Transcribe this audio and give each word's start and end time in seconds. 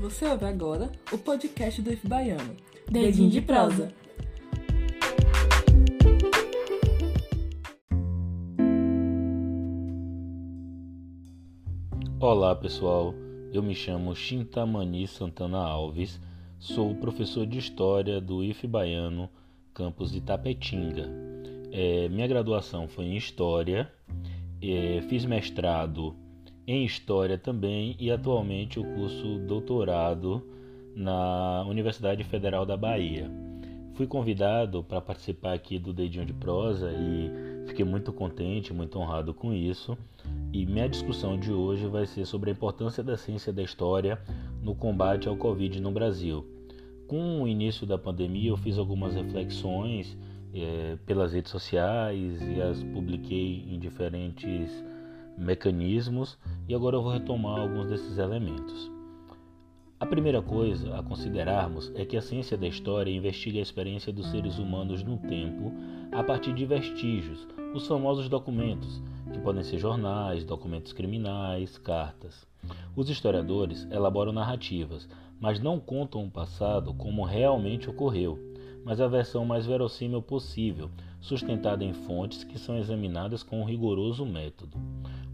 Você 0.00 0.24
ouve 0.24 0.46
agora 0.46 0.90
o 1.12 1.18
podcast 1.18 1.82
do 1.82 1.92
IF 1.92 2.08
Baiano. 2.08 2.56
Dedinho 2.90 3.28
de 3.28 3.42
prosa. 3.42 3.92
Olá 12.18 12.56
pessoal, 12.56 13.12
eu 13.52 13.62
me 13.62 13.74
chamo 13.74 14.16
Chintamani 14.16 15.06
Santana 15.06 15.58
Alves, 15.58 16.18
sou 16.58 16.94
professor 16.94 17.46
de 17.46 17.58
História 17.58 18.22
do 18.22 18.42
IF 18.42 18.66
Baiano, 18.66 19.28
campus 19.74 20.10
de 20.10 20.22
Tapetinga. 20.22 21.10
É, 21.70 22.08
minha 22.08 22.26
graduação 22.26 22.88
foi 22.88 23.04
em 23.04 23.18
História, 23.18 23.92
é, 24.62 25.02
fiz 25.10 25.26
mestrado 25.26 26.16
em 26.70 26.84
História 26.84 27.36
também 27.36 27.96
e 27.98 28.12
atualmente 28.12 28.78
o 28.78 28.84
curso 28.84 29.40
doutorado 29.40 30.40
na 30.94 31.64
Universidade 31.66 32.22
Federal 32.22 32.64
da 32.64 32.76
Bahia. 32.76 33.28
Fui 33.94 34.06
convidado 34.06 34.84
para 34.84 35.00
participar 35.00 35.52
aqui 35.52 35.80
do 35.80 35.92
Dedinho 35.92 36.24
de 36.24 36.32
Prosa 36.32 36.92
e 36.92 37.66
fiquei 37.66 37.84
muito 37.84 38.12
contente, 38.12 38.72
muito 38.72 39.00
honrado 39.00 39.34
com 39.34 39.52
isso. 39.52 39.98
E 40.52 40.64
minha 40.64 40.88
discussão 40.88 41.36
de 41.36 41.52
hoje 41.52 41.86
vai 41.88 42.06
ser 42.06 42.24
sobre 42.24 42.50
a 42.50 42.52
importância 42.52 43.02
da 43.02 43.16
ciência 43.16 43.52
da 43.52 43.64
história 43.64 44.20
no 44.62 44.72
combate 44.72 45.28
ao 45.28 45.36
Covid 45.36 45.80
no 45.80 45.90
Brasil. 45.90 46.46
Com 47.08 47.42
o 47.42 47.48
início 47.48 47.84
da 47.84 47.98
pandemia, 47.98 48.50
eu 48.50 48.56
fiz 48.56 48.78
algumas 48.78 49.16
reflexões 49.16 50.16
é, 50.54 50.96
pelas 51.04 51.32
redes 51.32 51.50
sociais 51.50 52.40
e 52.42 52.62
as 52.62 52.80
publiquei 52.84 53.66
em 53.68 53.78
diferentes 53.78 54.70
mecanismos 55.40 56.38
e 56.68 56.74
agora 56.74 56.96
eu 56.96 57.02
vou 57.02 57.12
retomar 57.12 57.58
alguns 57.58 57.88
desses 57.88 58.18
elementos. 58.18 58.90
A 59.98 60.06
primeira 60.06 60.40
coisa 60.40 60.96
a 60.96 61.02
considerarmos 61.02 61.92
é 61.94 62.04
que 62.04 62.16
a 62.16 62.22
ciência 62.22 62.56
da 62.56 62.66
história 62.66 63.10
investiga 63.10 63.58
a 63.58 63.62
experiência 63.62 64.12
dos 64.12 64.30
seres 64.30 64.58
humanos 64.58 65.02
no 65.02 65.18
tempo 65.18 65.72
a 66.12 66.22
partir 66.22 66.52
de 66.52 66.64
vestígios, 66.64 67.46
os 67.74 67.86
famosos 67.86 68.28
documentos, 68.28 69.02
que 69.32 69.38
podem 69.38 69.62
ser 69.62 69.78
jornais, 69.78 70.44
documentos 70.44 70.92
criminais, 70.92 71.78
cartas. 71.78 72.46
Os 72.96 73.08
historiadores 73.08 73.86
elaboram 73.90 74.32
narrativas, 74.32 75.08
mas 75.38 75.60
não 75.60 75.78
contam 75.78 76.24
o 76.24 76.30
passado 76.30 76.92
como 76.94 77.24
realmente 77.24 77.88
ocorreu, 77.88 78.38
mas 78.84 79.00
a 79.00 79.06
versão 79.06 79.44
mais 79.44 79.66
verossímil 79.66 80.22
possível, 80.22 80.90
sustentada 81.20 81.84
em 81.84 81.92
fontes 81.92 82.44
que 82.44 82.58
são 82.58 82.78
examinadas 82.78 83.42
com 83.42 83.60
um 83.60 83.64
rigoroso 83.64 84.24
método. 84.24 84.78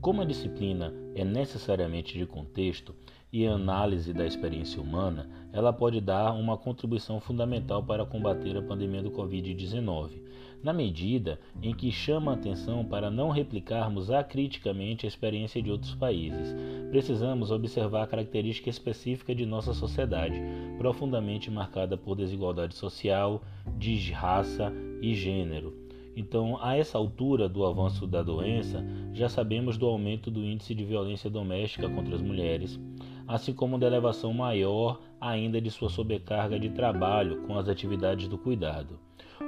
Como 0.00 0.20
a 0.20 0.24
disciplina 0.24 0.92
é 1.14 1.24
necessariamente 1.24 2.16
de 2.18 2.26
contexto 2.26 2.94
e 3.32 3.46
análise 3.46 4.12
da 4.12 4.26
experiência 4.26 4.80
humana, 4.80 5.28
ela 5.52 5.72
pode 5.72 6.00
dar 6.00 6.32
uma 6.32 6.56
contribuição 6.56 7.20
fundamental 7.20 7.82
para 7.82 8.06
combater 8.06 8.56
a 8.56 8.62
pandemia 8.62 9.02
do 9.02 9.10
Covid-19, 9.10 10.22
na 10.62 10.72
medida 10.72 11.38
em 11.62 11.74
que 11.74 11.90
chama 11.90 12.32
a 12.32 12.34
atenção 12.34 12.84
para 12.84 13.10
não 13.10 13.30
replicarmos 13.30 14.10
acriticamente 14.10 15.06
a 15.06 15.08
experiência 15.08 15.62
de 15.62 15.70
outros 15.70 15.94
países. 15.94 16.54
Precisamos 16.90 17.50
observar 17.50 18.04
a 18.04 18.06
característica 18.06 18.70
específica 18.70 19.34
de 19.34 19.44
nossa 19.44 19.74
sociedade, 19.74 20.40
profundamente 20.78 21.50
marcada 21.50 21.96
por 21.96 22.16
desigualdade 22.16 22.74
social, 22.74 23.42
de 23.76 24.12
raça 24.12 24.72
e 25.02 25.14
gênero 25.14 25.86
então, 26.16 26.58
a 26.62 26.74
essa 26.74 26.96
altura 26.96 27.46
do 27.46 27.66
avanço 27.66 28.06
da 28.06 28.22
doença, 28.22 28.82
já 29.12 29.28
sabemos 29.28 29.76
do 29.76 29.84
aumento 29.84 30.30
do 30.30 30.42
índice 30.42 30.74
de 30.74 30.82
violência 30.82 31.28
doméstica 31.28 31.90
contra 31.90 32.14
as 32.14 32.22
mulheres, 32.22 32.80
assim 33.28 33.52
como 33.52 33.78
da 33.78 33.86
elevação 33.86 34.32
maior 34.32 34.98
ainda 35.20 35.60
de 35.60 35.70
sua 35.70 35.90
sobrecarga 35.90 36.58
de 36.58 36.70
trabalho 36.70 37.42
com 37.42 37.58
as 37.58 37.68
atividades 37.68 38.28
do 38.28 38.38
cuidado. 38.38 38.98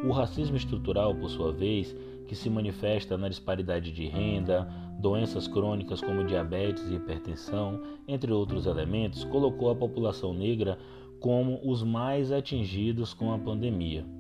O 0.05 0.13
racismo 0.13 0.59
estrutural, 0.59 1.15
por 1.15 1.31
sua 1.31 1.51
vez, 1.51 1.97
que 2.27 2.37
se 2.37 2.51
manifesta 2.51 3.17
na 3.17 3.31
disparidade 3.31 3.91
de 3.91 4.07
renda, 4.07 4.69
doenças 5.01 5.49
crônicas 5.49 6.03
como 6.03 6.27
diabetes 6.27 6.87
e 6.91 6.97
hipertensão, 6.97 7.81
entre 8.07 8.31
outros 8.31 8.67
elementos, 8.67 9.25
colocou 9.25 9.71
a 9.71 9.75
população 9.75 10.35
negra 10.35 10.79
como 11.19 11.59
os 11.65 11.83
mais 11.83 12.31
atingidos 12.31 13.15
com 13.15 13.33
a 13.33 13.39
pandemia. 13.39 14.18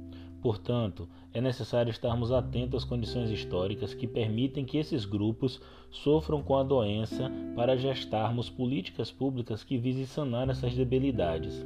Portanto, 0.48 1.06
é 1.34 1.42
necessário 1.42 1.90
estarmos 1.90 2.32
atentos 2.32 2.82
às 2.82 2.88
condições 2.88 3.28
históricas 3.28 3.92
que 3.92 4.06
permitem 4.06 4.64
que 4.64 4.78
esses 4.78 5.04
grupos 5.04 5.60
sofram 5.90 6.42
com 6.42 6.56
a 6.56 6.62
doença 6.62 7.30
para 7.54 7.76
gestarmos 7.76 8.48
políticas 8.48 9.10
públicas 9.10 9.62
que 9.62 9.76
visem 9.76 10.06
sanar 10.06 10.48
essas 10.48 10.74
debilidades. 10.74 11.62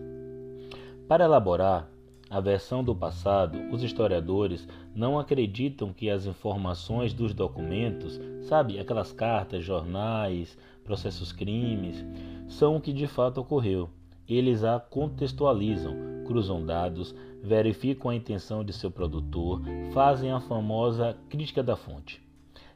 Para 1.07 1.27
elaborar 1.27 1.89
a 2.29 2.41
versão 2.41 2.83
do 2.83 2.93
passado, 2.93 3.57
os 3.71 3.85
historiadores 3.85 4.67
não 4.93 5.17
acreditam 5.17 5.93
que 5.93 6.11
as 6.11 6.27
informações 6.27 7.15
dos 7.15 7.33
documentos, 7.33 8.21
sabe, 8.41 8.81
aquelas 8.81 9.13
cartas, 9.13 9.65
jornais, 9.65 10.59
processos 10.83 11.31
crimes, 11.31 12.05
são 12.49 12.79
o 12.79 12.81
que 12.81 12.93
de 12.93 13.07
fato 13.07 13.41
ocorreu. 13.41 13.89
Eles 14.29 14.65
a 14.65 14.81
contextualizam, 14.81 16.12
cruzam 16.25 16.65
dados, 16.65 17.15
verificam 17.43 18.11
a 18.11 18.15
intenção 18.15 18.65
de 18.65 18.73
seu 18.73 18.91
produtor, 18.91 19.63
fazem 19.93 20.31
a 20.31 20.41
famosa 20.41 21.17
crítica 21.29 21.63
da 21.63 21.77
fonte. 21.77 22.23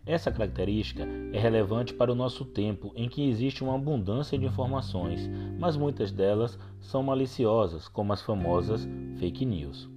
Essa 0.06 0.30
característica 0.30 1.04
é 1.32 1.38
relevante 1.38 1.92
para 1.92 2.12
o 2.12 2.14
nosso 2.14 2.44
tempo 2.44 2.92
em 2.94 3.08
que 3.08 3.28
existe 3.28 3.64
uma 3.64 3.74
abundância 3.74 4.38
de 4.38 4.46
informações, 4.46 5.28
mas 5.58 5.76
muitas 5.76 6.12
delas 6.12 6.56
são 6.80 7.02
maliciosas, 7.02 7.88
como 7.88 8.12
as 8.12 8.22
famosas 8.22 8.88
fake 9.18 9.44
news. 9.44 9.88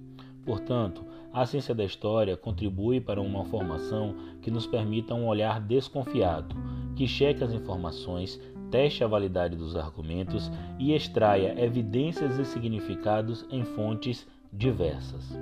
Portanto, 0.44 1.04
a 1.32 1.46
ciência 1.46 1.72
da 1.72 1.84
história 1.84 2.36
contribui 2.36 3.00
para 3.00 3.20
uma 3.20 3.44
formação 3.44 4.16
que 4.42 4.50
nos 4.50 4.66
permita 4.66 5.14
um 5.14 5.28
olhar 5.28 5.60
desconfiado, 5.60 6.56
que 6.96 7.06
cheque 7.06 7.44
as 7.44 7.52
informações, 7.52 8.40
teste 8.70 9.02
a 9.02 9.06
validade 9.06 9.56
dos 9.56 9.76
argumentos 9.76 10.50
e 10.78 10.94
extraia 10.94 11.54
evidências 11.62 12.38
e 12.38 12.44
significados 12.44 13.44
em 13.50 13.64
fontes 13.64 14.26
diversas. 14.52 15.36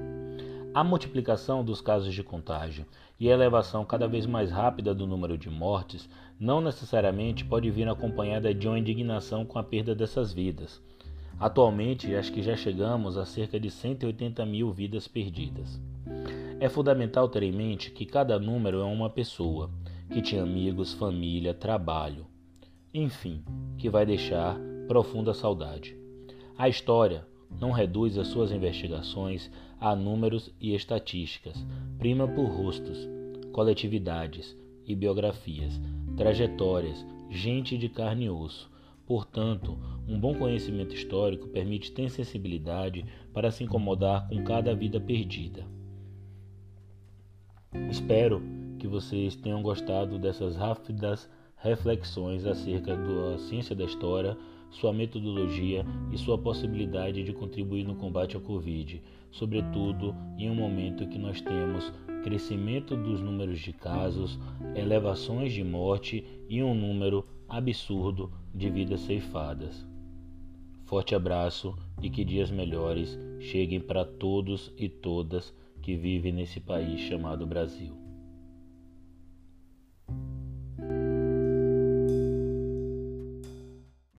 A 0.75 0.85
multiplicação 0.85 1.65
dos 1.65 1.81
casos 1.81 2.15
de 2.15 2.23
contágio 2.23 2.87
e 3.19 3.31
a 3.31 3.35
elevação 3.35 3.85
cada 3.85 4.07
vez 4.07 4.27
mais 4.27 4.51
rápida 4.51 4.95
do 4.95 5.07
número 5.07 5.37
de 5.37 5.51
mortes 5.51 6.09
não 6.39 6.61
necessariamente 6.61 7.45
pode 7.45 7.71
vir 7.71 7.89
acompanhada 7.89 8.55
de 8.55 8.69
uma 8.69 8.79
indignação 8.79 9.45
com 9.45 9.59
a 9.59 9.63
perda 9.63 9.95
dessas 9.95 10.33
vidas. 10.33 10.81
Atualmente, 11.41 12.15
acho 12.15 12.33
que 12.33 12.43
já 12.43 12.57
chegamos 12.57 13.17
a 13.17 13.25
cerca 13.25 13.59
de 13.59 13.71
180 13.71 14.45
mil 14.45 14.73
vidas 14.73 15.09
perdidas. 15.09 15.81
É 16.61 16.69
fundamental 16.69 17.29
ter 17.29 17.45
em 17.45 17.53
mente 17.53 17.91
que 17.91 18.05
cada 18.05 18.39
número 18.39 18.81
é 18.81 18.85
uma 18.85 19.09
pessoa, 19.09 19.71
que 20.13 20.21
tinha 20.21 20.43
amigos, 20.43 20.93
família, 20.93 21.55
trabalho, 21.55 22.27
enfim, 22.99 23.43
que 23.77 23.89
vai 23.89 24.05
deixar 24.05 24.59
profunda 24.87 25.33
saudade. 25.33 25.97
A 26.57 26.69
história 26.69 27.27
não 27.51 27.71
reduz 27.71 28.19
as 28.19 28.29
suas 28.29 28.51
investigações 28.51 29.51
a 29.81 29.95
números 29.95 30.53
e 30.61 30.75
estatísticas, 30.75 31.65
prima 31.99 32.27
por 32.27 32.47
rostos, 32.47 33.09
coletividades 33.53 34.57
e 34.85 34.95
biografias, 34.95 35.81
trajetórias, 36.17 37.07
gente 37.31 37.79
de 37.79 37.89
carne 37.89 38.25
e 38.25 38.31
osso. 38.31 38.71
Portanto, 39.07 39.79
um 40.07 40.19
bom 40.19 40.35
conhecimento 40.35 40.95
histórico 40.95 41.49
permite 41.49 41.93
ter 41.93 42.11
sensibilidade 42.11 43.05
para 43.33 43.51
se 43.51 43.65
incomodar 43.65 44.29
com 44.29 44.43
cada 44.43 44.75
vida 44.75 45.01
perdida. 45.01 45.65
Espero 47.91 48.43
que 48.79 48.87
vocês 48.87 49.37
tenham 49.37 49.63
gostado 49.63 50.19
dessas 50.19 50.57
rápidas 50.57 51.29
reflexões 51.61 52.47
acerca 52.47 52.97
da 52.97 53.39
ciência 53.39 53.75
da 53.75 53.85
história 53.85 54.37
sua 54.71 54.93
metodologia 54.93 55.85
e 56.13 56.19
sua 56.19 56.39
possibilidade 56.39 57.25
de 57.25 57.33
contribuir 57.33 57.85
no 57.85 57.95
combate 57.95 58.37
ao 58.37 58.43
Covid, 58.43 59.03
sobretudo 59.31 60.15
em 60.37 60.51
um 60.51 60.55
momento 60.55 61.09
que 61.09 61.19
nós 61.19 61.41
temos 61.41 61.93
crescimento 62.23 62.97
dos 62.97 63.21
números 63.21 63.61
de 63.61 63.73
casos, 63.73 64.39
elevações 64.75 65.53
de 65.53 65.65
morte 65.65 66.25
e 66.49 66.63
um 66.63 66.75
número 66.75 67.25
absurdo 67.49 68.31
de 68.55 68.69
vidas 68.69 69.01
ceifadas. 69.01 69.87
Forte 70.85 71.15
abraço 71.15 71.77
e 72.03 72.09
que 72.09 72.25
dias 72.25 72.51
melhores 72.51 73.19
cheguem 73.41 73.81
para 73.81 74.05
todos 74.05 74.73
e 74.77 74.89
todas 74.89 75.55
que 75.83 75.95
vivem 75.95 76.33
nesse 76.33 76.61
país 76.61 77.01
chamado 77.01 77.47
Brasil. 77.47 78.08